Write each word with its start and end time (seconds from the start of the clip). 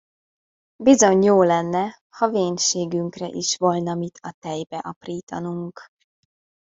Bizony 0.83 1.23
jó 1.25 1.41
lenne, 1.43 1.97
ha 2.09 2.29
vénségünkre 2.29 3.27
is 3.27 3.57
volna 3.57 3.93
mit 3.95 4.17
a 4.21 4.33
tejbe 4.39 4.77
aprítanunk! 4.77 5.91